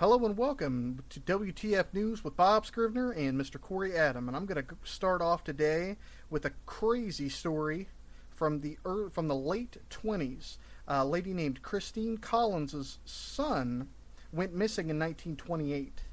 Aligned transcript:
Hello 0.00 0.24
and 0.24 0.38
welcome 0.38 1.02
to 1.10 1.20
WTF 1.20 1.92
News 1.92 2.24
with 2.24 2.34
Bob 2.34 2.64
Scrivener 2.64 3.10
and 3.10 3.38
Mr. 3.38 3.60
Corey 3.60 3.94
Adam. 3.94 4.28
And 4.28 4.34
I'm 4.34 4.46
going 4.46 4.64
to 4.64 4.74
start 4.82 5.20
off 5.20 5.44
today 5.44 5.98
with 6.30 6.46
a 6.46 6.54
crazy 6.64 7.28
story 7.28 7.86
from 8.34 8.62
the 8.62 8.78
ear 8.86 9.10
from 9.12 9.28
the 9.28 9.34
late 9.34 9.76
20s. 9.90 10.56
A 10.88 11.04
lady 11.04 11.34
named 11.34 11.60
Christine 11.60 12.16
Collins' 12.16 12.98
son 13.04 13.90
went 14.32 14.54
missing 14.54 14.88
in 14.88 14.98
1928. 14.98 16.04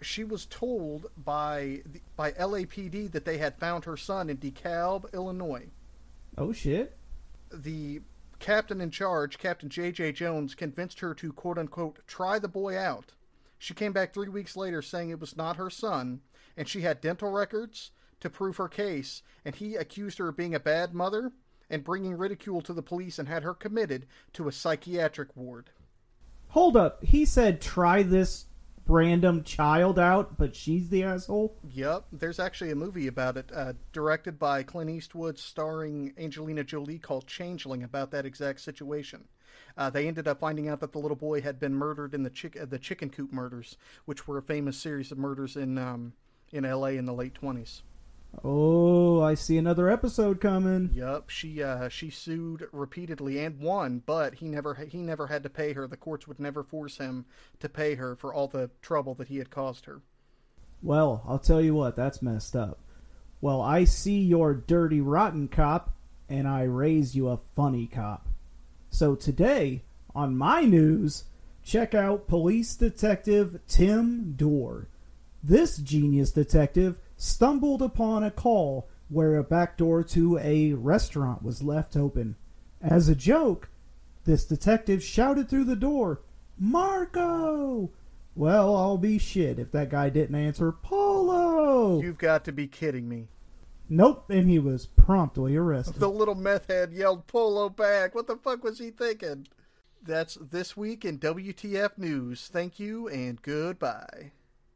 She 0.00 0.24
was 0.24 0.46
told 0.46 1.08
by 1.18 1.82
the, 1.84 2.00
by 2.16 2.32
LAPD 2.32 3.12
that 3.12 3.26
they 3.26 3.36
had 3.36 3.58
found 3.58 3.84
her 3.84 3.98
son 3.98 4.30
in 4.30 4.38
DeKalb, 4.38 5.12
Illinois. 5.12 5.66
Oh 6.38 6.52
shit. 6.54 6.96
The 7.52 8.00
captain 8.38 8.80
in 8.80 8.90
charge, 8.90 9.36
Captain 9.36 9.68
J.J. 9.68 10.12
Jones, 10.12 10.54
convinced 10.54 11.00
her 11.00 11.12
to 11.12 11.30
quote 11.34 11.58
unquote 11.58 11.98
try 12.06 12.38
the 12.38 12.48
boy 12.48 12.74
out. 12.74 13.12
She 13.58 13.74
came 13.74 13.92
back 13.92 14.14
three 14.14 14.28
weeks 14.28 14.56
later 14.56 14.82
saying 14.82 15.10
it 15.10 15.20
was 15.20 15.36
not 15.36 15.56
her 15.56 15.70
son, 15.70 16.20
and 16.56 16.68
she 16.68 16.82
had 16.82 17.00
dental 17.00 17.30
records 17.30 17.90
to 18.20 18.30
prove 18.30 18.56
her 18.56 18.68
case, 18.68 19.22
and 19.44 19.54
he 19.54 19.74
accused 19.74 20.18
her 20.18 20.28
of 20.28 20.36
being 20.36 20.54
a 20.54 20.60
bad 20.60 20.94
mother 20.94 21.32
and 21.70 21.84
bringing 21.84 22.16
ridicule 22.16 22.62
to 22.62 22.72
the 22.72 22.82
police 22.82 23.18
and 23.18 23.28
had 23.28 23.42
her 23.42 23.54
committed 23.54 24.06
to 24.32 24.48
a 24.48 24.52
psychiatric 24.52 25.36
ward. 25.36 25.70
Hold 26.48 26.76
up. 26.76 27.04
He 27.04 27.24
said 27.24 27.60
try 27.60 28.02
this 28.02 28.46
random 28.88 29.42
child 29.42 29.98
out, 29.98 30.36
but 30.36 30.56
she's 30.56 30.88
the 30.88 31.02
asshole? 31.04 31.56
Yep, 31.72 32.06
there's 32.12 32.40
actually 32.40 32.70
a 32.70 32.76
movie 32.76 33.06
about 33.06 33.36
it, 33.36 33.50
uh, 33.54 33.74
directed 33.92 34.38
by 34.38 34.62
Clint 34.62 34.90
Eastwood, 34.90 35.38
starring 35.38 36.14
Angelina 36.18 36.64
Jolie, 36.64 36.98
called 36.98 37.26
Changeling, 37.26 37.82
about 37.82 38.10
that 38.10 38.26
exact 38.26 38.60
situation. 38.60 39.24
Uh, 39.76 39.90
they 39.90 40.08
ended 40.08 40.26
up 40.26 40.40
finding 40.40 40.68
out 40.68 40.80
that 40.80 40.92
the 40.92 40.98
little 40.98 41.16
boy 41.16 41.40
had 41.40 41.60
been 41.60 41.74
murdered 41.74 42.14
in 42.14 42.22
the 42.22 42.30
chick- 42.30 42.58
uh, 42.60 42.64
the 42.64 42.78
chicken 42.78 43.10
coop 43.10 43.32
murders, 43.32 43.76
which 44.04 44.26
were 44.26 44.38
a 44.38 44.42
famous 44.42 44.76
series 44.76 45.12
of 45.12 45.18
murders 45.18 45.56
in 45.56 45.78
um, 45.78 46.12
in 46.50 46.64
L.A. 46.64 46.96
in 46.96 47.04
the 47.04 47.12
late 47.12 47.34
twenties. 47.34 47.82
Oh, 48.44 49.20
I 49.20 49.34
see 49.34 49.58
another 49.58 49.88
episode 49.88 50.40
coming. 50.40 50.90
Yep, 50.94 51.28
she 51.30 51.62
uh, 51.62 51.88
she 51.88 52.10
sued 52.10 52.68
repeatedly 52.72 53.38
and 53.44 53.58
won, 53.58 54.02
but 54.04 54.34
he 54.34 54.48
never 54.48 54.74
he 54.74 54.98
never 54.98 55.26
had 55.26 55.42
to 55.42 55.50
pay 55.50 55.72
her. 55.72 55.86
The 55.86 55.96
courts 55.96 56.28
would 56.28 56.38
never 56.38 56.62
force 56.62 56.98
him 56.98 57.24
to 57.60 57.68
pay 57.68 57.96
her 57.96 58.14
for 58.14 58.32
all 58.32 58.46
the 58.46 58.70
trouble 58.82 59.14
that 59.14 59.28
he 59.28 59.38
had 59.38 59.50
caused 59.50 59.86
her. 59.86 60.02
Well, 60.82 61.24
I'll 61.26 61.40
tell 61.40 61.60
you 61.60 61.74
what, 61.74 61.96
that's 61.96 62.22
messed 62.22 62.54
up. 62.54 62.78
Well, 63.40 63.60
I 63.60 63.84
see 63.84 64.20
your 64.20 64.54
dirty 64.54 65.00
rotten 65.00 65.48
cop, 65.48 65.94
and 66.28 66.46
I 66.46 66.62
raise 66.64 67.16
you 67.16 67.28
a 67.28 67.40
funny 67.56 67.86
cop. 67.86 68.28
So 68.90 69.14
today, 69.14 69.82
on 70.14 70.36
my 70.36 70.62
news, 70.62 71.24
check 71.64 71.94
out 71.94 72.28
police 72.28 72.76
detective 72.76 73.60
Tim 73.66 74.34
Dorr. 74.36 74.88
This 75.42 75.78
genius 75.78 76.30
detective 76.30 76.98
stumbled 77.18 77.82
upon 77.82 78.24
a 78.24 78.30
call 78.30 78.88
where 79.10 79.36
a 79.36 79.44
back 79.44 79.76
door 79.76 80.02
to 80.04 80.38
a 80.38 80.72
restaurant 80.72 81.42
was 81.42 81.62
left 81.62 81.96
open. 81.96 82.36
As 82.80 83.08
a 83.08 83.14
joke, 83.14 83.68
this 84.24 84.44
detective 84.44 85.02
shouted 85.02 85.48
through 85.48 85.64
the 85.64 85.76
door, 85.76 86.22
Marco! 86.58 87.90
Well, 88.34 88.76
I'll 88.76 88.98
be 88.98 89.18
shit 89.18 89.58
if 89.58 89.72
that 89.72 89.90
guy 89.90 90.10
didn't 90.10 90.36
answer 90.36 90.70
Polo! 90.70 92.00
You've 92.00 92.18
got 92.18 92.44
to 92.44 92.52
be 92.52 92.68
kidding 92.68 93.08
me. 93.08 93.28
Nope, 93.88 94.30
and 94.30 94.48
he 94.48 94.58
was 94.58 94.86
promptly 94.86 95.56
arrested. 95.56 95.98
The 95.98 96.08
little 96.08 96.34
meth 96.34 96.68
head 96.68 96.92
yelled 96.92 97.26
Polo 97.26 97.68
back. 97.68 98.14
What 98.14 98.26
the 98.26 98.36
fuck 98.36 98.62
was 98.62 98.78
he 98.78 98.90
thinking? 98.90 99.48
That's 100.02 100.34
this 100.34 100.76
week 100.76 101.04
in 101.04 101.18
WTF 101.18 101.98
News. 101.98 102.48
Thank 102.52 102.78
you 102.78 103.08
and 103.08 103.40
goodbye. 103.40 104.32